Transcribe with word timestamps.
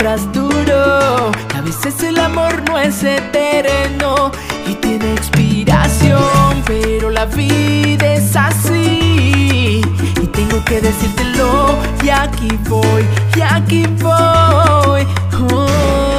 compras 0.00 0.32
duro. 0.32 1.30
A 1.54 1.60
veces 1.62 2.02
el 2.02 2.18
amor 2.18 2.62
no 2.66 2.78
es 2.78 3.04
eterno 3.04 4.32
y 4.66 4.74
tiene 4.74 5.12
expiración, 5.12 6.62
pero 6.64 7.10
la 7.10 7.26
vida 7.26 8.14
es 8.14 8.34
así. 8.34 9.82
Y 10.22 10.26
tengo 10.26 10.64
que 10.64 10.80
decírtelo, 10.80 11.76
y 12.02 12.08
aquí 12.08 12.48
voy, 12.66 13.04
y 13.36 13.40
aquí 13.42 13.86
voy. 14.00 15.06
Oh. 15.52 16.09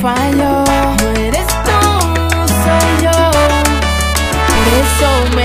fallo. 0.00 0.64
No 1.00 1.10
eres 1.20 1.46
tú, 1.66 1.80
soy 2.62 2.90
yo. 3.04 3.18
Por 4.48 4.66
eso 4.82 5.08
me 5.36 5.41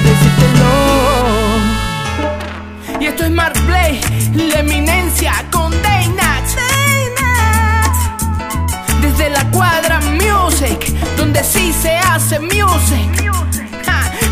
decírtelo. 0.00 0.70
Y 3.00 3.06
esto 3.06 3.24
es 3.24 3.30
Mark 3.30 3.54
Play, 3.66 4.00
la 4.34 4.60
eminencia 4.60 5.32
con 5.50 5.70
Day 5.82 6.12
Desde 9.00 9.30
la 9.30 9.44
cuadra 9.50 10.00
Music, 10.00 10.78
donde 11.16 11.42
sí 11.44 11.72
se 11.72 11.96
hace 11.96 12.40
music. 12.40 13.24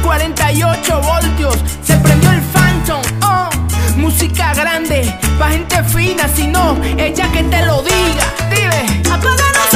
48 0.02 1.00
voltios, 1.00 1.56
se 1.82 1.96
prendió 1.96 2.30
el 2.32 2.40
Phantom. 2.52 3.02
Oh, 3.22 3.48
música 3.96 4.52
grande, 4.52 5.10
pa' 5.38 5.50
gente 5.50 5.82
fina, 5.84 6.28
si 6.34 6.48
no, 6.48 6.76
ella 6.98 7.30
que 7.32 7.42
te 7.44 7.64
lo 7.64 7.82
diga. 7.82 8.26
Dile, 8.50 9.02
apáganos 9.10 9.71